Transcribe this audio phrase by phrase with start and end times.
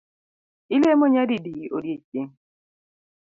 [0.75, 2.33] Ilemo nyadidi odiechieng’?